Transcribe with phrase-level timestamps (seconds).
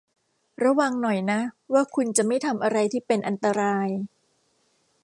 [0.63, 1.39] ระวังหน่อยนะ
[1.73, 3.87] ว่าคุณจะไม่ทำอะไรที่เป็นอันตราย